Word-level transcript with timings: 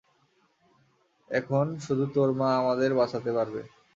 এখন 1.29 1.65
শুধু 1.85 2.05
তোর 2.15 2.29
মা 2.35 2.49
আমাদের 2.61 2.89
বাঁচাতে 2.99 3.31
পারবে। 3.37 3.61